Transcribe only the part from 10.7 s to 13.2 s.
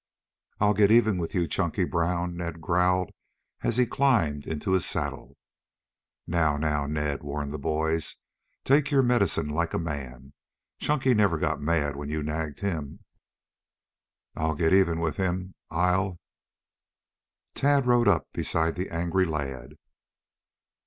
Chunky never got mad when you nagged him."